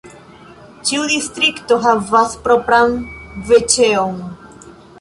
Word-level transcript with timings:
Ĉiu 0.89 1.03
distrikto 1.11 1.77
havas 1.83 2.33
propran 2.47 2.95
veĉeon. 3.53 4.21